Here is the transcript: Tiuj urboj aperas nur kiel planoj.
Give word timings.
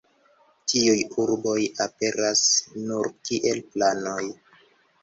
Tiuj 0.71 0.95
urboj 1.25 1.57
aperas 1.87 2.43
nur 2.89 3.13
kiel 3.31 3.65
planoj. 3.71 4.21